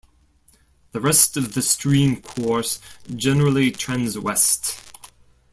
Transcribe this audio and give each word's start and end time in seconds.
The 0.93 0.99
rest 0.99 1.37
of 1.37 1.53
the 1.53 1.61
stream 1.61 2.23
course 2.23 2.79
generally 3.15 3.69
trends 3.69 4.17
west. 4.17 4.79